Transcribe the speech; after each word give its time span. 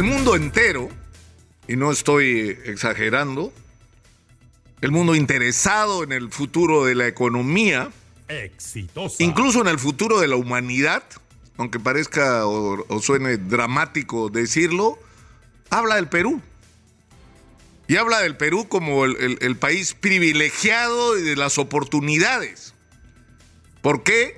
El 0.00 0.06
mundo 0.06 0.34
entero, 0.34 0.88
y 1.68 1.76
no 1.76 1.92
estoy 1.92 2.58
exagerando, 2.64 3.52
el 4.80 4.92
mundo 4.92 5.14
interesado 5.14 6.02
en 6.04 6.12
el 6.12 6.30
futuro 6.32 6.86
de 6.86 6.94
la 6.94 7.06
economía, 7.06 7.90
Exitosa. 8.26 9.22
incluso 9.22 9.60
en 9.60 9.66
el 9.66 9.78
futuro 9.78 10.18
de 10.18 10.26
la 10.28 10.36
humanidad, 10.36 11.02
aunque 11.58 11.78
parezca 11.78 12.46
o, 12.46 12.82
o 12.88 13.02
suene 13.02 13.36
dramático 13.36 14.30
decirlo, 14.30 14.98
habla 15.68 15.96
del 15.96 16.08
Perú. 16.08 16.40
Y 17.86 17.96
habla 17.96 18.20
del 18.20 18.38
Perú 18.38 18.68
como 18.70 19.04
el, 19.04 19.16
el- 19.18 19.38
el 19.42 19.56
país 19.56 19.92
privilegiado 19.92 21.18
y 21.18 21.22
de 21.24 21.36
las 21.36 21.58
oportunidades. 21.58 22.72
¿Por 23.82 24.02
qué? 24.02 24.34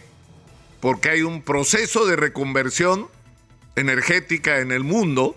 Porque 0.80 1.10
hay 1.10 1.22
un 1.22 1.40
proceso 1.40 2.04
de 2.04 2.16
reconversión 2.16 3.06
energética 3.76 4.58
en 4.58 4.72
el 4.72 4.82
mundo 4.82 5.36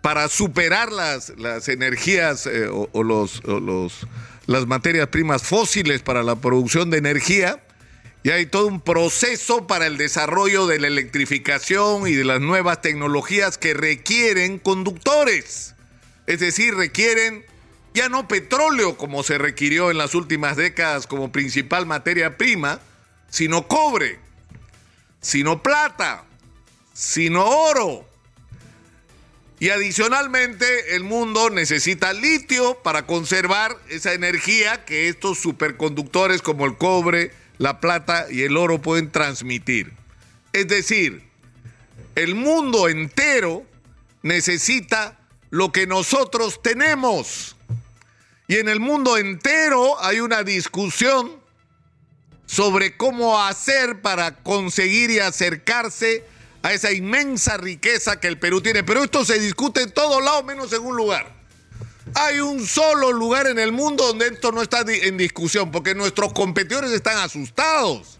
para 0.00 0.28
superar 0.28 0.92
las, 0.92 1.30
las 1.38 1.68
energías 1.68 2.46
eh, 2.46 2.68
o, 2.68 3.02
los, 3.02 3.42
o 3.44 3.60
los- 3.60 4.06
las 4.46 4.66
materias 4.66 5.08
primas 5.08 5.42
fósiles 5.42 6.02
para 6.02 6.22
la 6.22 6.36
producción 6.36 6.90
de 6.90 6.98
energía. 6.98 7.62
Y 8.22 8.30
hay 8.30 8.46
todo 8.46 8.66
un 8.66 8.80
proceso 8.80 9.66
para 9.66 9.86
el 9.86 9.96
desarrollo 9.96 10.66
de 10.66 10.78
la 10.80 10.88
electrificación 10.88 12.06
y 12.06 12.12
de 12.12 12.24
las 12.24 12.40
nuevas 12.40 12.82
tecnologías 12.82 13.56
que 13.58 13.72
requieren 13.74 14.58
conductores. 14.58 15.74
Es 16.26 16.40
decir, 16.40 16.74
requieren 16.74 17.44
ya 17.94 18.08
no 18.08 18.28
petróleo 18.28 18.96
como 18.96 19.22
se 19.22 19.38
requirió 19.38 19.90
en 19.90 19.98
las 19.98 20.14
últimas 20.14 20.56
décadas 20.56 21.06
como 21.06 21.32
principal 21.32 21.86
materia 21.86 22.36
prima, 22.36 22.80
sino 23.30 23.66
cobre, 23.68 24.18
sino 25.20 25.62
plata, 25.62 26.24
sino 26.92 27.44
oro. 27.46 28.06
Y 29.60 29.68
adicionalmente 29.68 30.96
el 30.96 31.04
mundo 31.04 31.50
necesita 31.50 32.14
litio 32.14 32.82
para 32.82 33.06
conservar 33.06 33.76
esa 33.90 34.14
energía 34.14 34.86
que 34.86 35.08
estos 35.08 35.38
superconductores 35.38 36.40
como 36.40 36.64
el 36.64 36.78
cobre, 36.78 37.30
la 37.58 37.78
plata 37.78 38.26
y 38.30 38.40
el 38.40 38.56
oro 38.56 38.80
pueden 38.80 39.12
transmitir. 39.12 39.92
Es 40.54 40.66
decir, 40.66 41.22
el 42.14 42.34
mundo 42.34 42.88
entero 42.88 43.66
necesita 44.22 45.18
lo 45.50 45.72
que 45.72 45.86
nosotros 45.86 46.62
tenemos. 46.62 47.54
Y 48.48 48.56
en 48.56 48.68
el 48.70 48.80
mundo 48.80 49.18
entero 49.18 50.02
hay 50.02 50.20
una 50.20 50.42
discusión 50.42 51.38
sobre 52.46 52.96
cómo 52.96 53.38
hacer 53.38 54.00
para 54.00 54.36
conseguir 54.36 55.10
y 55.10 55.18
acercarse 55.18 56.24
a 56.24 56.39
esa 56.62 56.92
inmensa 56.92 57.56
riqueza 57.56 58.20
que 58.20 58.28
el 58.28 58.38
Perú 58.38 58.60
tiene. 58.60 58.84
Pero 58.84 59.02
esto 59.02 59.24
se 59.24 59.38
discute 59.38 59.82
en 59.82 59.92
todos 59.92 60.22
lados 60.22 60.44
menos 60.44 60.72
en 60.72 60.84
un 60.84 60.96
lugar. 60.96 61.40
Hay 62.14 62.40
un 62.40 62.66
solo 62.66 63.12
lugar 63.12 63.46
en 63.46 63.58
el 63.58 63.72
mundo 63.72 64.06
donde 64.06 64.28
esto 64.28 64.52
no 64.52 64.62
está 64.62 64.84
en 64.86 65.16
discusión, 65.16 65.70
porque 65.70 65.94
nuestros 65.94 66.32
competidores 66.32 66.90
están 66.90 67.18
asustados 67.18 68.18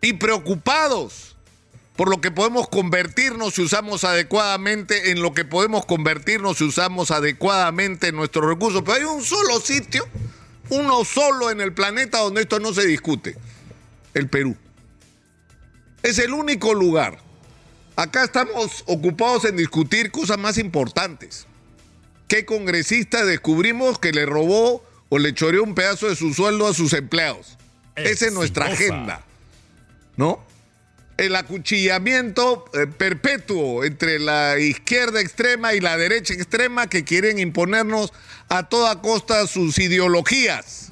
y 0.00 0.12
preocupados 0.14 1.36
por 1.96 2.08
lo 2.08 2.20
que 2.20 2.30
podemos 2.30 2.68
convertirnos 2.68 3.54
si 3.54 3.62
usamos 3.62 4.04
adecuadamente, 4.04 5.10
en 5.10 5.20
lo 5.20 5.34
que 5.34 5.44
podemos 5.44 5.84
convertirnos 5.84 6.58
si 6.58 6.64
usamos 6.64 7.10
adecuadamente 7.10 8.12
nuestros 8.12 8.46
recursos. 8.46 8.82
Pero 8.82 8.98
hay 8.98 9.02
un 9.02 9.24
solo 9.24 9.58
sitio, 9.58 10.06
uno 10.70 11.04
solo 11.04 11.50
en 11.50 11.60
el 11.60 11.72
planeta 11.72 12.18
donde 12.18 12.42
esto 12.42 12.60
no 12.60 12.72
se 12.72 12.86
discute, 12.86 13.36
el 14.14 14.28
Perú. 14.28 14.56
Es 16.08 16.18
el 16.18 16.32
único 16.32 16.72
lugar. 16.72 17.18
Acá 17.94 18.24
estamos 18.24 18.82
ocupados 18.86 19.44
en 19.44 19.58
discutir 19.58 20.10
cosas 20.10 20.38
más 20.38 20.56
importantes. 20.56 21.46
¿Qué 22.28 22.46
congresista 22.46 23.26
descubrimos 23.26 23.98
que 23.98 24.12
le 24.12 24.24
robó 24.24 24.82
o 25.10 25.18
le 25.18 25.34
choreó 25.34 25.62
un 25.62 25.74
pedazo 25.74 26.08
de 26.08 26.16
su 26.16 26.32
sueldo 26.32 26.66
a 26.66 26.72
sus 26.72 26.94
empleados? 26.94 27.58
Esa 27.94 28.24
es 28.28 28.32
nuestra 28.32 28.68
agenda. 28.68 29.20
¿No? 30.16 30.42
El 31.18 31.36
acuchillamiento 31.36 32.64
eh, 32.72 32.86
perpetuo 32.86 33.84
entre 33.84 34.18
la 34.18 34.58
izquierda 34.58 35.20
extrema 35.20 35.74
y 35.74 35.80
la 35.80 35.98
derecha 35.98 36.32
extrema 36.32 36.86
que 36.86 37.04
quieren 37.04 37.38
imponernos 37.38 38.14
a 38.48 38.70
toda 38.70 39.02
costa 39.02 39.46
sus 39.46 39.78
ideologías. 39.78 40.87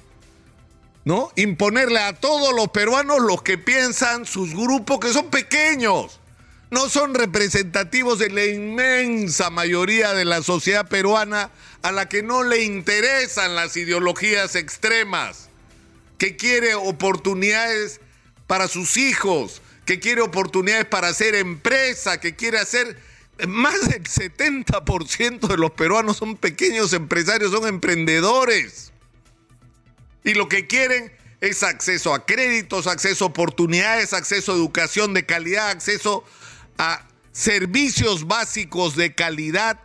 ¿No? 1.06 1.30
Imponerle 1.36 2.00
a 2.00 2.14
todos 2.14 2.52
los 2.52 2.68
peruanos 2.70 3.20
los 3.20 3.40
que 3.40 3.56
piensan 3.56 4.26
sus 4.26 4.52
grupos, 4.52 4.98
que 4.98 5.12
son 5.12 5.30
pequeños, 5.30 6.18
no 6.72 6.88
son 6.88 7.14
representativos 7.14 8.18
de 8.18 8.28
la 8.28 8.44
inmensa 8.44 9.48
mayoría 9.50 10.14
de 10.14 10.24
la 10.24 10.42
sociedad 10.42 10.88
peruana 10.88 11.52
a 11.82 11.92
la 11.92 12.08
que 12.08 12.24
no 12.24 12.42
le 12.42 12.64
interesan 12.64 13.54
las 13.54 13.76
ideologías 13.76 14.56
extremas, 14.56 15.48
que 16.18 16.34
quiere 16.34 16.74
oportunidades 16.74 18.00
para 18.48 18.66
sus 18.66 18.96
hijos, 18.96 19.62
que 19.84 20.00
quiere 20.00 20.22
oportunidades 20.22 20.86
para 20.86 21.06
hacer 21.06 21.36
empresa, 21.36 22.20
que 22.20 22.34
quiere 22.34 22.58
hacer... 22.58 23.00
Más 23.46 23.90
del 23.90 24.02
70% 24.02 25.46
de 25.46 25.56
los 25.58 25.70
peruanos 25.72 26.16
son 26.16 26.36
pequeños 26.36 26.94
empresarios, 26.94 27.52
son 27.52 27.68
emprendedores 27.68 28.92
y 30.26 30.34
lo 30.34 30.48
que 30.48 30.66
quieren 30.66 31.12
es 31.40 31.62
acceso 31.62 32.12
a 32.12 32.26
créditos, 32.26 32.88
acceso 32.88 33.24
a 33.24 33.28
oportunidades, 33.28 34.12
acceso 34.12 34.52
a 34.52 34.56
educación 34.56 35.14
de 35.14 35.24
calidad, 35.24 35.70
acceso 35.70 36.24
a 36.78 37.06
servicios 37.30 38.26
básicos 38.26 38.96
de 38.96 39.14
calidad, 39.14 39.80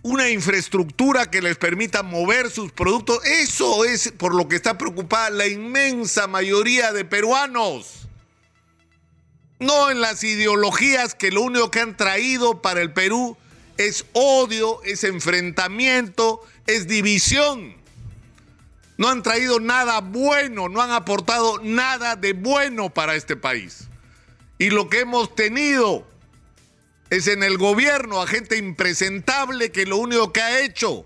una 0.00 0.30
infraestructura 0.30 1.30
que 1.30 1.42
les 1.42 1.58
permita 1.58 2.02
mover 2.02 2.50
sus 2.50 2.72
productos. 2.72 3.22
Eso 3.26 3.84
es 3.84 4.10
por 4.16 4.34
lo 4.34 4.48
que 4.48 4.56
está 4.56 4.78
preocupada 4.78 5.28
la 5.28 5.48
inmensa 5.48 6.26
mayoría 6.28 6.94
de 6.94 7.04
peruanos. 7.04 8.08
No 9.58 9.90
en 9.90 10.00
las 10.00 10.24
ideologías 10.24 11.14
que 11.14 11.30
lo 11.30 11.42
único 11.42 11.70
que 11.70 11.80
han 11.80 11.96
traído 11.96 12.62
para 12.62 12.80
el 12.80 12.94
Perú 12.94 13.36
es 13.76 14.06
odio, 14.14 14.82
es 14.84 15.04
enfrentamiento, 15.04 16.40
es 16.66 16.86
división 16.86 17.83
no 18.96 19.08
han 19.08 19.22
traído 19.22 19.60
nada 19.60 20.00
bueno, 20.00 20.68
no 20.68 20.80
han 20.80 20.90
aportado 20.90 21.60
nada 21.62 22.16
de 22.16 22.32
bueno 22.32 22.90
para 22.90 23.14
este 23.14 23.36
país. 23.36 23.88
Y 24.58 24.70
lo 24.70 24.88
que 24.88 25.00
hemos 25.00 25.34
tenido 25.34 26.06
es 27.10 27.26
en 27.26 27.42
el 27.42 27.58
gobierno 27.58 28.22
a 28.22 28.26
gente 28.26 28.56
impresentable 28.56 29.72
que 29.72 29.86
lo 29.86 29.96
único 29.96 30.32
que 30.32 30.40
ha 30.40 30.60
hecho 30.60 31.04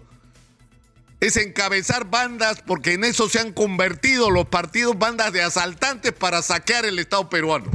es 1.21 1.37
encabezar 1.37 2.09
bandas, 2.09 2.62
porque 2.65 2.93
en 2.93 3.04
eso 3.04 3.28
se 3.28 3.41
han 3.41 3.53
convertido 3.53 4.31
los 4.31 4.47
partidos 4.47 4.97
bandas 4.99 5.32
de 5.32 5.43
asaltantes 5.43 6.12
para 6.12 6.43
saquear 6.43 6.84
el 6.84 6.99
Estado 6.99 7.28
peruano. 7.28 7.70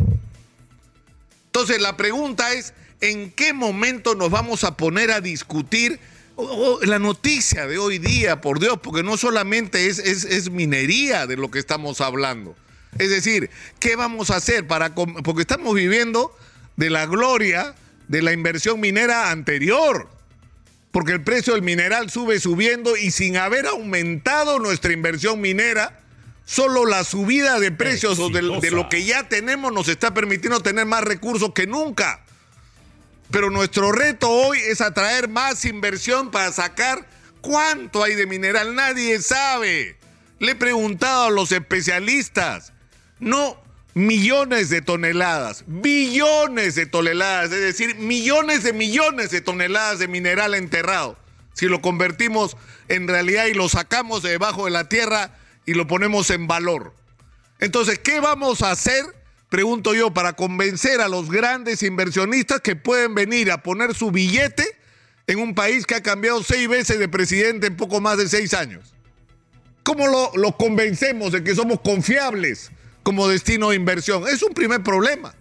Entonces 1.48 1.82
la 1.82 1.98
pregunta 1.98 2.54
es, 2.54 2.74
¿en 3.02 3.32
qué 3.32 3.52
momento 3.52 4.16
nos 4.16 4.30
vamos 4.30 4.64
a 4.64 4.78
poner 4.78 5.12
a 5.12 5.20
discutir 5.20 6.00
oh, 6.36 6.78
oh, 6.82 6.86
la 6.86 7.00
noticia 7.00 7.68
de 7.68 7.78
hoy 7.78 7.98
día, 8.00 8.42
por 8.42 8.60
Dios? 8.60 8.80
Porque 8.82 9.04
no 9.04 9.18
solamente 9.18 9.88
es, 9.88 10.00
es- 10.00 10.26
es 10.26 10.50
minería 10.50 11.28
de 11.28 11.38
lo 11.38 11.50
que 11.52 11.60
estamos 11.60 12.02
hablando. 12.02 12.56
Es 13.00 13.10
decir, 13.10 13.50
¿qué 13.80 13.96
vamos 13.96 14.30
a 14.30 14.36
hacer 14.36 14.68
para... 14.68 14.94
Porque 14.94 15.42
estamos 15.42 15.74
viviendo 15.74 16.36
de 16.76 16.90
la 16.90 17.06
gloria 17.08 17.76
de 18.08 18.22
la 18.22 18.34
inversión 18.34 18.80
minera 18.80 19.32
anterior. 19.32 20.10
Porque 20.92 21.14
el 21.14 21.24
precio 21.24 21.54
del 21.54 21.64
mineral 21.64 22.12
sube 22.12 22.40
subiendo 22.40 22.96
y 22.96 23.10
sin 23.10 23.38
haber 23.38 23.66
aumentado 23.66 24.60
nuestra 24.60 24.94
inversión 24.94 25.42
minera, 25.42 26.00
solo 26.46 26.86
la 26.86 27.04
subida 27.04 27.60
de 27.60 27.72
precios 27.72 28.20
o 28.20 28.30
de, 28.30 28.42
de 28.62 28.70
lo 28.70 28.90
que 28.90 29.04
ya 29.04 29.28
tenemos 29.28 29.74
nos 29.74 29.88
está 29.88 30.14
permitiendo 30.14 30.60
tener 30.60 30.86
más 30.86 31.04
recursos 31.04 31.52
que 31.54 31.66
nunca. 31.66 32.23
Pero 33.34 33.50
nuestro 33.50 33.92
reto 33.92 34.30
hoy 34.30 34.60
es 34.60 34.80
atraer 34.80 35.28
más 35.28 35.66
inversión 35.66 36.30
para 36.30 36.52
sacar 36.52 37.10
cuánto 37.42 38.04
hay 38.04 38.14
de 38.14 38.28
mineral. 38.28 38.76
Nadie 38.76 39.20
sabe. 39.24 39.98
Le 40.38 40.52
he 40.52 40.56
preguntado 40.56 41.24
a 41.26 41.32
los 41.32 41.52
especialistas. 41.52 42.74
No 43.20 43.60
millones 43.96 44.70
de 44.70 44.84
toneladas, 44.84 45.64
billones 45.66 46.76
de 46.76 46.86
toneladas, 46.86 47.52
es 47.52 47.62
decir, 47.62 47.96
millones 47.96 48.62
de 48.62 48.72
millones 48.72 49.32
de 49.32 49.42
toneladas 49.42 49.98
de 49.98 50.08
mineral 50.08 50.54
enterrado. 50.54 51.18
Si 51.54 51.66
lo 51.66 51.82
convertimos 51.82 52.56
en 52.88 53.08
realidad 53.08 53.48
y 53.48 53.56
lo 53.56 53.68
sacamos 53.68 54.22
de 54.22 54.30
debajo 54.30 54.66
de 54.66 54.72
la 54.72 54.90
tierra 54.90 55.36
y 55.66 55.74
lo 55.74 55.88
ponemos 55.88 56.30
en 56.30 56.46
valor. 56.46 56.94
Entonces, 57.58 57.98
¿qué 57.98 58.20
vamos 58.20 58.62
a 58.62 58.70
hacer? 58.70 59.23
Pregunto 59.54 59.94
yo, 59.94 60.12
para 60.12 60.34
convencer 60.34 61.00
a 61.00 61.08
los 61.08 61.30
grandes 61.30 61.84
inversionistas 61.84 62.60
que 62.62 62.76
pueden 62.76 63.14
venir 63.14 63.52
a 63.52 63.62
poner 63.62 63.94
su 63.94 64.10
billete 64.10 64.66
en 65.28 65.38
un 65.38 65.54
país 65.54 65.86
que 65.86 65.94
ha 65.94 66.02
cambiado 66.02 66.42
seis 66.42 66.68
veces 66.68 66.98
de 66.98 67.08
presidente 67.08 67.68
en 67.68 67.78
poco 67.78 68.02
más 68.02 68.18
de 68.18 68.28
seis 68.28 68.56
años. 68.56 68.96
¿Cómo 69.84 70.08
lo, 70.08 70.32
lo 70.36 70.58
convencemos 70.58 71.34
de 71.34 71.44
que 71.44 71.54
somos 71.54 71.82
confiables 71.82 72.72
como 73.04 73.28
destino 73.28 73.70
de 73.70 73.76
inversión? 73.76 74.28
Es 74.28 74.42
un 74.42 74.56
primer 74.56 74.82
problema. 74.82 75.36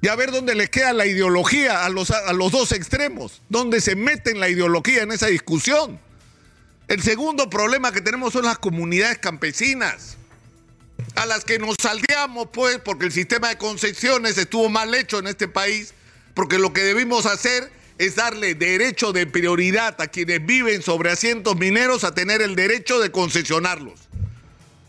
y 0.00 0.08
a 0.08 0.16
ver 0.16 0.32
dónde 0.32 0.56
les 0.56 0.68
queda 0.68 0.92
la 0.92 1.06
ideología 1.06 1.84
a 1.84 1.90
los, 1.90 2.10
a 2.10 2.32
los 2.32 2.50
dos 2.50 2.72
extremos, 2.72 3.40
dónde 3.48 3.80
se 3.80 3.94
mete 3.94 4.34
la 4.34 4.48
ideología 4.48 5.04
en 5.04 5.12
esa 5.12 5.28
discusión. 5.28 6.00
El 6.88 7.02
segundo 7.02 7.48
problema 7.50 7.92
que 7.92 8.00
tenemos 8.00 8.32
son 8.32 8.46
las 8.46 8.58
comunidades 8.58 9.18
campesinas, 9.18 10.16
a 11.20 11.26
las 11.26 11.44
que 11.44 11.58
nos 11.58 11.76
salteamos, 11.78 12.48
pues, 12.50 12.78
porque 12.78 13.04
el 13.04 13.12
sistema 13.12 13.50
de 13.50 13.58
concesiones 13.58 14.38
estuvo 14.38 14.70
mal 14.70 14.94
hecho 14.94 15.18
en 15.18 15.26
este 15.26 15.48
país, 15.48 15.92
porque 16.32 16.58
lo 16.58 16.72
que 16.72 16.80
debimos 16.80 17.26
hacer 17.26 17.70
es 17.98 18.16
darle 18.16 18.54
derecho 18.54 19.12
de 19.12 19.26
prioridad 19.26 20.00
a 20.00 20.06
quienes 20.06 20.46
viven 20.46 20.80
sobre 20.80 21.10
asientos 21.10 21.56
mineros 21.56 22.04
a 22.04 22.14
tener 22.14 22.40
el 22.40 22.56
derecho 22.56 22.98
de 23.00 23.10
concesionarlos. 23.10 24.00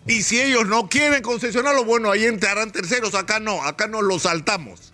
Y 0.07 0.23
si 0.23 0.39
ellos 0.39 0.67
no 0.67 0.87
quieren 0.87 1.21
concesionarlo, 1.21 1.83
bueno, 1.83 2.09
ahí 2.09 2.23
entrarán 2.23 2.71
terceros, 2.71 3.13
acá 3.13 3.41
no, 3.41 3.61
acá 3.63 3.87
no 3.87 4.01
los 4.01 4.21
saltamos. 4.21 4.93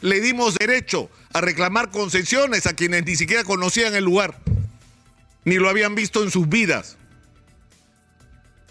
Le 0.00 0.20
dimos 0.20 0.54
derecho 0.54 1.10
a 1.32 1.40
reclamar 1.40 1.90
concesiones 1.90 2.66
a 2.66 2.74
quienes 2.74 3.04
ni 3.04 3.16
siquiera 3.16 3.42
conocían 3.42 3.96
el 3.96 4.04
lugar, 4.04 4.38
ni 5.44 5.56
lo 5.56 5.68
habían 5.68 5.96
visto 5.96 6.22
en 6.22 6.30
sus 6.30 6.48
vidas. 6.48 6.98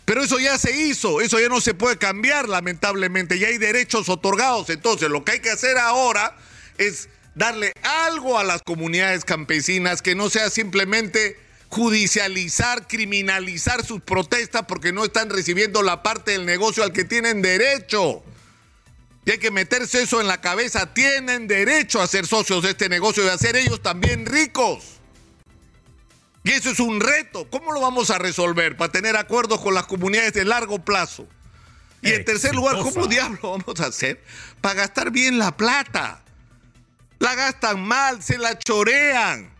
Pero 0.07 0.23
eso 0.23 0.39
ya 0.39 0.57
se 0.57 0.71
hizo, 0.71 1.19
eso 1.19 1.37
ya 1.37 1.49
no 1.49 1.59
se 1.59 1.73
puede 1.73 1.97
cambiar, 1.97 2.47
lamentablemente, 2.47 3.39
ya 3.39 3.49
hay 3.49 3.57
derechos 3.57 4.07
otorgados. 4.07 4.69
Entonces, 4.69 5.09
lo 5.09 5.25
que 5.25 5.33
hay 5.33 5.39
que 5.41 5.49
hacer 5.49 5.77
ahora 5.77 6.33
es 6.77 7.09
darle 7.35 7.73
algo 7.83 8.39
a 8.39 8.45
las 8.45 8.63
comunidades 8.63 9.25
campesinas 9.25 10.01
que 10.01 10.15
no 10.15 10.29
sea 10.29 10.49
simplemente 10.49 11.37
judicializar, 11.67 12.87
criminalizar 12.87 13.85
sus 13.85 13.99
protestas 13.99 14.63
porque 14.65 14.93
no 14.93 15.03
están 15.03 15.29
recibiendo 15.29 15.83
la 15.83 16.03
parte 16.03 16.31
del 16.31 16.45
negocio 16.45 16.85
al 16.85 16.93
que 16.93 17.03
tienen 17.03 17.41
derecho. 17.41 18.23
Y 19.25 19.31
hay 19.31 19.39
que 19.39 19.51
meterse 19.51 20.03
eso 20.03 20.21
en 20.21 20.27
la 20.27 20.39
cabeza. 20.39 20.93
Tienen 20.93 21.49
derecho 21.49 22.01
a 22.01 22.07
ser 22.07 22.25
socios 22.25 22.63
de 22.63 22.69
este 22.69 22.87
negocio 22.87 23.25
y 23.25 23.27
a 23.27 23.37
ser 23.37 23.57
ellos 23.57 23.81
también 23.81 24.25
ricos. 24.25 24.96
Y 26.47 26.51
eso 26.51 26.69
es 26.69 26.79
un 26.79 27.01
reto. 27.01 27.49
¿Cómo 27.49 27.73
lo 27.73 27.81
vamos 27.81 28.09
a 28.09 28.17
resolver? 28.17 28.77
Para 28.77 28.89
tener 28.89 29.17
acuerdos 29.17 29.59
con 29.59 29.73
las 29.73 29.85
comunidades 29.85 30.31
de 30.31 30.45
largo 30.45 30.79
plazo. 30.79 31.27
Y 32.01 32.13
en 32.13 32.23
tercer 32.23 32.55
lugar, 32.55 32.77
¿cómo 32.77 33.05
diablo 33.07 33.57
vamos 33.57 33.81
a 33.81 33.87
hacer 33.87 34.23
para 34.61 34.75
gastar 34.75 35.11
bien 35.11 35.39
la 35.39 35.57
plata? 35.57 36.23
La 37.19 37.35
gastan 37.35 37.85
mal, 37.85 38.23
se 38.23 38.37
la 38.37 38.57
chorean 38.57 39.57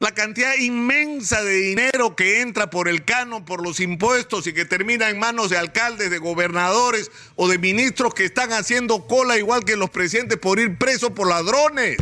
la 0.00 0.12
cantidad 0.12 0.54
inmensa 0.56 1.42
de 1.42 1.54
dinero 1.54 2.14
que 2.14 2.40
entra 2.40 2.70
por 2.70 2.88
el 2.88 3.04
cano, 3.04 3.44
por 3.44 3.62
los 3.62 3.80
impuestos 3.80 4.46
y 4.46 4.52
que 4.52 4.64
termina 4.64 5.10
en 5.10 5.18
manos 5.18 5.50
de 5.50 5.58
alcaldes, 5.58 6.10
de 6.10 6.18
gobernadores 6.18 7.10
o 7.34 7.48
de 7.48 7.58
ministros 7.58 8.14
que 8.14 8.24
están 8.24 8.52
haciendo 8.52 9.06
cola 9.08 9.38
igual 9.38 9.64
que 9.64 9.76
los 9.76 9.90
presidentes 9.90 10.38
por 10.38 10.60
ir 10.60 10.78
presos 10.78 11.10
por 11.10 11.28
ladrones. 11.28 11.96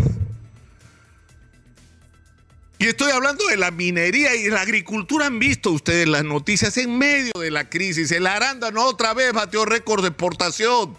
Y 2.79 2.87
estoy 2.87 3.11
hablando 3.11 3.47
de 3.47 3.57
la 3.57 3.71
minería 3.71 4.35
y 4.35 4.51
la 4.51 4.61
agricultura. 4.61 5.27
Han 5.27 5.39
visto 5.39 5.71
ustedes 5.71 6.07
las 6.07 6.25
noticias 6.25 6.77
en 6.77 6.99
medio 6.99 7.33
de 7.39 7.51
la 7.51 7.71
crisis. 7.71 8.11
El 8.11 8.27
arándano 8.27 8.85
otra 8.85 9.15
vez 9.15 9.33
batió 9.33 9.65
récord 9.65 10.03
de 10.03 10.09
exportación. 10.09 10.97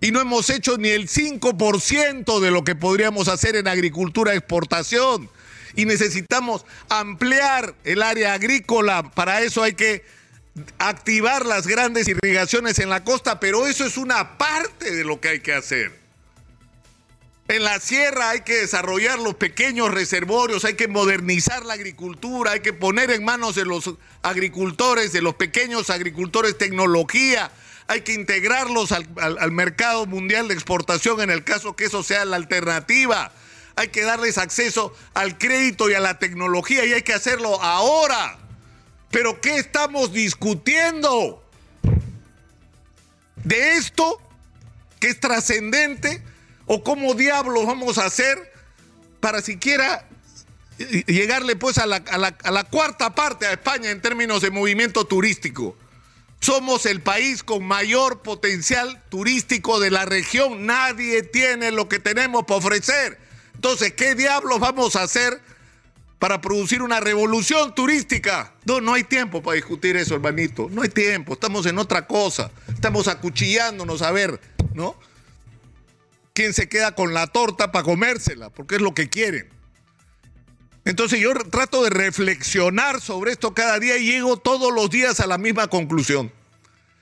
Y 0.00 0.10
no 0.10 0.20
hemos 0.20 0.50
hecho 0.50 0.76
ni 0.76 0.88
el 0.88 1.08
5% 1.08 2.40
de 2.40 2.50
lo 2.50 2.64
que 2.64 2.74
podríamos 2.74 3.28
hacer 3.28 3.56
en 3.56 3.68
agricultura 3.68 4.34
exportación 4.34 5.30
y 5.76 5.86
necesitamos 5.86 6.64
ampliar 6.88 7.74
el 7.84 8.02
área 8.02 8.34
agrícola. 8.34 9.10
Para 9.14 9.42
eso 9.42 9.62
hay 9.62 9.74
que 9.74 10.04
activar 10.78 11.46
las 11.46 11.66
grandes 11.66 12.08
irrigaciones 12.08 12.78
en 12.78 12.90
la 12.90 13.02
costa, 13.04 13.40
pero 13.40 13.66
eso 13.66 13.84
es 13.84 13.96
una 13.96 14.36
parte 14.38 14.94
de 14.94 15.04
lo 15.04 15.20
que 15.20 15.28
hay 15.28 15.40
que 15.40 15.54
hacer. 15.54 16.03
En 17.46 17.62
la 17.62 17.78
sierra 17.78 18.30
hay 18.30 18.40
que 18.40 18.54
desarrollar 18.54 19.18
los 19.18 19.34
pequeños 19.34 19.92
reservorios, 19.92 20.64
hay 20.64 20.74
que 20.74 20.88
modernizar 20.88 21.64
la 21.64 21.74
agricultura, 21.74 22.52
hay 22.52 22.60
que 22.60 22.72
poner 22.72 23.10
en 23.10 23.24
manos 23.24 23.54
de 23.54 23.66
los 23.66 23.94
agricultores, 24.22 25.12
de 25.12 25.20
los 25.20 25.34
pequeños 25.34 25.90
agricultores, 25.90 26.56
tecnología, 26.56 27.50
hay 27.86 28.00
que 28.00 28.14
integrarlos 28.14 28.92
al, 28.92 29.52
mercado 29.52 30.06
mundial 30.06 30.48
de 30.48 30.54
exportación 30.54 31.20
en 31.20 31.30
el 31.30 31.44
caso 31.44 31.76
que 31.76 31.84
eso 31.84 32.02
sea 32.02 32.24
la 32.24 32.36
alternativa 32.36 33.30
hay 33.76 33.88
que 33.88 34.02
darles 34.02 34.38
acceso 34.38 34.94
al 35.14 35.38
crédito 35.38 35.90
y 35.90 35.94
a 35.94 36.00
la 36.00 36.18
tecnología 36.18 36.84
y 36.84 36.92
hay 36.92 37.02
que 37.02 37.12
hacerlo 37.12 37.60
ahora. 37.62 38.38
Pero 39.10 39.40
¿qué 39.40 39.56
estamos 39.56 40.12
discutiendo? 40.12 41.42
¿De 43.36 43.72
esto 43.72 44.20
que 45.00 45.08
es 45.08 45.20
trascendente? 45.20 46.22
¿O 46.66 46.82
cómo 46.82 47.14
diablos 47.14 47.66
vamos 47.66 47.98
a 47.98 48.06
hacer 48.06 48.52
para 49.20 49.42
siquiera 49.42 50.06
llegarle 50.78 51.56
pues 51.56 51.78
a 51.78 51.86
la, 51.86 51.96
a, 51.96 52.18
la, 52.18 52.36
a 52.42 52.50
la, 52.50 52.64
cuarta 52.64 53.14
parte 53.14 53.46
a 53.46 53.52
España 53.52 53.90
en 53.90 54.00
términos 54.00 54.42
de 54.42 54.50
movimiento 54.50 55.04
turístico. 55.04 55.76
Somos 56.40 56.84
el 56.84 57.00
país 57.00 57.42
con 57.42 57.64
mayor 57.64 58.20
potencial 58.20 59.02
turístico 59.08 59.80
de 59.80 59.90
la 59.90 60.04
región. 60.04 60.66
Nadie 60.66 61.22
tiene 61.22 61.70
lo 61.70 61.88
que 61.88 61.98
tenemos 61.98 62.44
para 62.44 62.58
ofrecer. 62.58 63.18
Entonces, 63.54 63.94
¿qué 63.94 64.14
diablos 64.14 64.60
vamos 64.60 64.94
a 64.96 65.04
hacer 65.04 65.40
para 66.18 66.42
producir 66.42 66.82
una 66.82 67.00
revolución 67.00 67.74
turística? 67.74 68.52
No, 68.66 68.82
no 68.82 68.92
hay 68.92 69.04
tiempo 69.04 69.42
para 69.42 69.54
discutir 69.54 69.96
eso, 69.96 70.14
hermanito. 70.14 70.68
No 70.70 70.82
hay 70.82 70.90
tiempo. 70.90 71.32
Estamos 71.32 71.64
en 71.64 71.78
otra 71.78 72.06
cosa. 72.06 72.50
Estamos 72.68 73.08
acuchillándonos 73.08 74.02
a 74.02 74.10
ver, 74.10 74.38
¿no? 74.74 74.96
¿Quién 76.34 76.52
se 76.52 76.68
queda 76.68 76.96
con 76.96 77.14
la 77.14 77.28
torta 77.28 77.70
para 77.70 77.84
comérsela? 77.84 78.50
Porque 78.50 78.74
es 78.74 78.80
lo 78.80 78.92
que 78.92 79.08
quieren. 79.08 79.48
Entonces 80.84 81.20
yo 81.20 81.32
trato 81.32 81.84
de 81.84 81.90
reflexionar 81.90 83.00
sobre 83.00 83.30
esto 83.30 83.54
cada 83.54 83.78
día 83.78 83.96
y 83.98 84.06
llego 84.06 84.36
todos 84.36 84.74
los 84.74 84.90
días 84.90 85.20
a 85.20 85.28
la 85.28 85.38
misma 85.38 85.68
conclusión. 85.68 86.32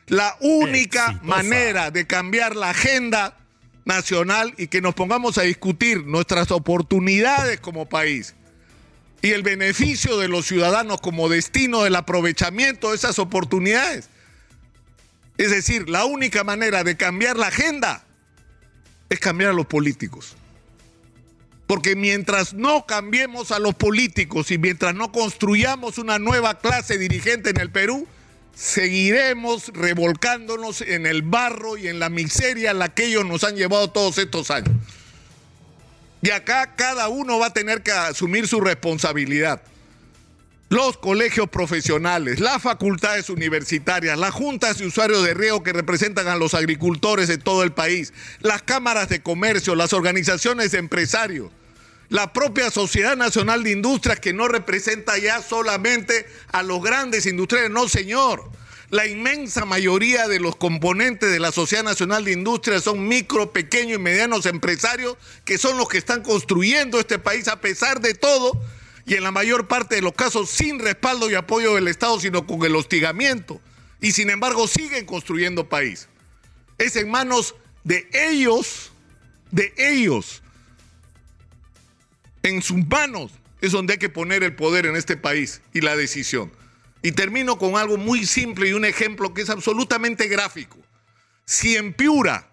La 0.06 0.37
única 0.40 1.06
Exitosa. 1.06 1.26
manera 1.26 1.90
de 1.90 2.06
cambiar 2.06 2.56
la 2.56 2.70
agenda 2.70 3.38
nacional 3.87 4.52
y 4.58 4.67
que 4.67 4.82
nos 4.82 4.94
pongamos 4.94 5.38
a 5.38 5.43
discutir 5.43 6.05
nuestras 6.05 6.50
oportunidades 6.50 7.58
como 7.58 7.88
país 7.88 8.34
y 9.23 9.31
el 9.31 9.43
beneficio 9.43 10.19
de 10.19 10.29
los 10.29 10.44
ciudadanos 10.44 11.00
como 11.00 11.31
destino 11.31 11.84
del 11.84 11.96
aprovechamiento 11.96 12.90
de 12.90 12.96
esas 12.96 13.19
oportunidades. 13.19 14.11
Es 15.38 15.50
decir, 15.50 15.88
la 15.88 16.05
única 16.05 16.44
manera 16.44 16.84
de 16.84 16.99
cambiar 16.99 17.38
la 17.38 17.46
agenda 17.46 18.05
es 19.12 19.20
cambiar 19.20 19.50
a 19.50 19.54
los 19.54 19.66
políticos. 19.66 20.36
Porque 21.66 21.96
mientras 21.96 22.54
no 22.54 22.86
cambiemos 22.86 23.50
a 23.50 23.58
los 23.58 23.74
políticos 23.74 24.50
y 24.50 24.58
mientras 24.58 24.94
no 24.94 25.12
construyamos 25.12 25.98
una 25.98 26.19
nueva 26.19 26.58
clase 26.58 26.98
dirigente 26.98 27.50
en 27.50 27.60
el 27.60 27.70
Perú, 27.70 28.06
seguiremos 28.54 29.69
revolcándonos 29.69 30.81
en 30.82 31.06
el 31.06 31.22
barro 31.22 31.76
y 31.76 31.88
en 31.88 31.98
la 31.98 32.08
miseria 32.08 32.72
a 32.72 32.74
la 32.74 32.94
que 32.94 33.06
ellos 33.06 33.24
nos 33.24 33.44
han 33.44 33.56
llevado 33.56 33.90
todos 33.90 34.19
estos 34.19 34.50
años. 34.50 34.74
Y 36.22 36.31
acá 36.31 36.74
cada 36.76 37.08
uno 37.08 37.38
va 37.38 37.46
a 37.46 37.52
tener 37.52 37.82
que 37.82 37.92
asumir 37.92 38.46
su 38.46 38.60
responsabilidad. 38.60 39.62
Los 40.72 40.96
colegios 40.96 41.50
profesionales, 41.50 42.41
las 42.41 42.62
facultades 42.62 43.29
universitarias, 43.29 44.19
las 44.19 44.32
juntas 44.32 44.79
de 44.79 44.86
usuarios 44.86 45.22
de 45.22 45.34
riego 45.34 45.62
que 45.62 45.74
representan 45.74 46.29
a 46.29 46.36
los 46.36 46.55
agricultores 46.55 47.29
de 47.29 47.36
todo 47.36 47.62
el 47.62 47.72
país, 47.72 48.14
las 48.41 48.62
cámaras 48.62 49.10
de 49.10 49.22
comercio, 49.22 49.74
las 49.74 49.93
organizaciones 49.93 50.72
de 50.72 50.79
empresarios, 50.79 51.50
la 52.08 52.32
propia 52.32 52.70
Sociedad 52.70 53.19
Nacional 53.19 53.64
de 53.64 53.72
Industrias 53.72 54.19
que 54.19 54.32
no 54.32 54.48
representa 54.48 55.19
ya 55.19 55.43
solamente 55.43 56.24
a 56.52 56.62
los 56.62 56.82
grandes 56.82 57.26
industriales, 57.26 57.70
no 57.70 57.86
señor. 57.86 58.50
La 58.88 59.06
inmensa 59.06 59.67
mayoría 59.67 60.26
de 60.26 60.41
los 60.41 60.56
componentes 60.56 61.31
de 61.31 61.38
la 61.38 61.52
Sociedad 61.52 61.84
Nacional 61.84 62.24
de 62.24 62.32
Industrias 62.32 62.84
son 62.84 63.08
micro, 63.08 63.52
pequeños 63.52 63.98
y 63.98 64.02
medianos 64.02 64.46
empresarios 64.46 65.19
que 65.44 65.58
son 65.58 65.76
los 65.76 65.91
que 65.91 65.98
están 65.98 66.22
construyendo 66.22 66.98
este 66.98 67.19
país 67.19 67.46
a 67.48 67.60
pesar 67.60 68.00
de 68.00 68.14
todo 68.14 68.58
y 69.06 69.14
en 69.14 69.22
la 69.22 69.30
mayor 69.30 69.68
parte 69.68 69.96
de 69.96 70.02
los 70.02 70.12
casos 70.12 70.50
sin 70.50 70.78
respaldo 70.78 71.30
y 71.30 71.34
apoyo 71.34 71.74
del 71.74 71.88
Estado, 71.88 72.20
sino 72.20 72.46
con 72.46 72.62
el 72.64 72.76
hostigamiento. 72.76 73.60
Y 74.00 74.12
sin 74.12 74.30
embargo 74.30 74.66
siguen 74.68 75.06
construyendo 75.06 75.68
país. 75.68 76.08
Es 76.78 76.96
en 76.96 77.10
manos 77.10 77.54
de 77.84 78.08
ellos, 78.12 78.92
de 79.50 79.72
ellos, 79.76 80.42
en 82.42 82.62
sus 82.62 82.86
manos 82.86 83.32
es 83.60 83.72
donde 83.72 83.94
hay 83.94 83.98
que 83.98 84.08
poner 84.08 84.42
el 84.42 84.56
poder 84.56 84.86
en 84.86 84.96
este 84.96 85.16
país 85.16 85.62
y 85.72 85.80
la 85.80 85.96
decisión. 85.96 86.52
Y 87.02 87.12
termino 87.12 87.58
con 87.58 87.76
algo 87.76 87.96
muy 87.96 88.26
simple 88.26 88.68
y 88.68 88.72
un 88.72 88.84
ejemplo 88.84 89.32
que 89.34 89.42
es 89.42 89.50
absolutamente 89.50 90.26
gráfico. 90.28 90.78
Si 91.44 91.76
en 91.76 91.92
Piura 91.92 92.48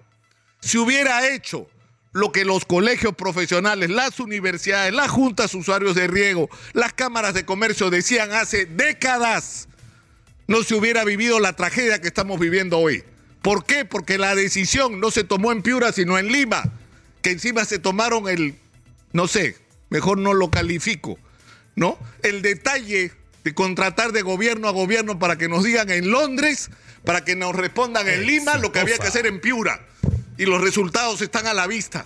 se 0.60 0.78
hubiera 0.78 1.28
hecho 1.28 1.68
lo 2.12 2.32
que 2.32 2.46
los 2.46 2.66
colegios 2.66 3.16
profesionales, 3.16 3.90
las 3.90 4.20
universidades, 4.20 4.94
las 4.94 5.12
juntas 5.12 5.54
usuarios 5.54 5.96
de 5.96 6.08
riego, 6.08 6.50
las 6.74 6.94
cámaras 6.94 7.34
de 7.34 7.46
comercio 7.46 7.90
decían 7.90 8.32
hace 8.32 8.66
décadas, 8.66 9.68
no 10.48 10.64
se 10.64 10.76
hubiera 10.76 11.04
vivido 11.04 11.40
la 11.40 11.54
tragedia 11.54 12.02
que 12.02 12.08
estamos 12.08 12.40
viviendo 12.40 12.80
hoy. 12.80 13.04
¿Por 13.42 13.66
qué? 13.66 13.86
Porque 13.86 14.18
la 14.18 14.36
decisión 14.36 15.00
no 15.00 15.12
se 15.12 15.24
tomó 15.24 15.52
en 15.52 15.62
Piura, 15.62 15.92
sino 15.92 16.18
en 16.18 16.32
Lima 16.32 16.64
que 17.22 17.32
encima 17.32 17.66
se 17.66 17.80
tomaron 17.80 18.28
el, 18.28 18.56
no 19.14 19.28
sé, 19.28 19.58
mejor 19.90 20.18
no 20.18 20.34
lo 20.34 20.50
califico, 20.50 21.18
¿no? 21.76 21.98
El 22.24 22.42
detalle 22.42 23.12
de 23.44 23.54
contratar 23.54 24.12
de 24.12 24.22
gobierno 24.22 24.68
a 24.68 24.72
gobierno 24.72 25.20
para 25.20 25.38
que 25.38 25.48
nos 25.48 25.64
digan 25.64 25.90
en 25.90 26.12
Londres, 26.12 26.70
para 27.06 27.24
que 27.24 27.36
nos 27.36 27.56
respondan 27.56 28.08
en 28.08 28.26
Lima 28.26 28.58
lo 28.58 28.72
que 28.72 28.80
había 28.80 28.98
que 28.98 29.08
hacer 29.08 29.26
en 29.26 29.40
Piura. 29.40 29.86
Y 30.40 30.46
los 30.46 30.62
resultados 30.62 31.22
están 31.22 31.48
a 31.48 31.54
la 31.54 31.68
vista. 31.68 32.06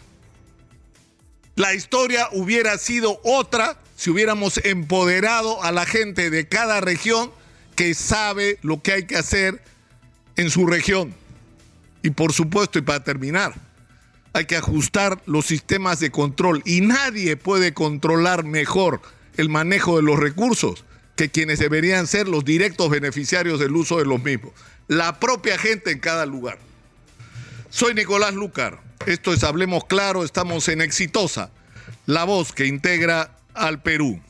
La 1.56 1.75
historia 1.75 2.28
hubiera 2.32 2.80
sido 2.80 3.22
otra 3.24 3.80
si 3.96 4.10
hubiéramos 4.10 4.58
empoderado 4.66 5.62
a 5.62 5.72
la 5.72 5.86
gente 5.86 6.32
de 6.32 6.48
cada 6.48 6.82
región 6.82 7.32
que 7.75 7.94
sabe 7.94 8.58
lo 8.63 8.82
que 8.82 8.94
hay 8.94 9.06
que 9.06 9.18
hacer 9.18 9.62
en 10.36 10.50
su 10.50 10.66
región. 10.66 11.13
Y 12.02 12.10
por 12.10 12.34
supuesto, 12.34 12.80
y 12.80 12.82
para 12.82 13.04
terminar, 13.04 13.54
hay 14.34 14.46
que 14.46 14.58
ajustar 14.58 15.22
los 15.28 15.46
sistemas 15.46 16.00
de 16.00 16.10
control 16.10 16.63
y 16.66 16.82
nadie 16.82 17.38
puede 17.38 17.75
controlar 17.75 18.44
mejor 18.44 19.00
el 19.38 19.50
manejo 19.50 19.98
de 19.98 20.02
los 20.02 20.20
recursos 20.20 20.86
que 21.16 21.30
quienes 21.30 21.60
deberían 21.60 22.08
ser 22.08 22.28
los 22.28 22.44
directos 22.44 22.90
beneficiarios 22.90 23.60
del 23.60 23.75
uso 23.75 24.00
de 24.00 24.06
los 24.06 24.24
mismos, 24.24 24.54
la 24.88 25.20
propia 25.20 25.60
gente 25.60 25.92
en 25.92 26.00
cada 26.00 26.25
lugar. 26.25 26.58
Soy 27.74 27.96
Nicolás 27.96 28.36
Lucar, 28.36 28.82
esto 29.08 29.34
es 29.34 29.44
Hablemos 29.44 29.86
Claro, 29.86 30.24
estamos 30.24 30.68
en 30.68 30.80
Exitosa, 30.80 31.50
la 32.06 32.24
voz 32.24 32.53
que 32.53 32.68
integra 32.68 33.32
al 33.56 33.82
Perú. 33.82 34.22